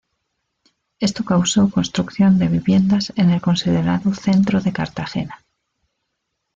[0.99, 5.45] Esto causó construcción de viviendas en el considerado centro de Cartagena.